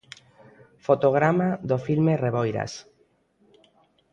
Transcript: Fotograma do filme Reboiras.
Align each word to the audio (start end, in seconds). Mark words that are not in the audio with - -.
Fotograma 0.85 1.49
do 1.69 1.77
filme 1.85 2.13
Reboiras. 2.25 2.73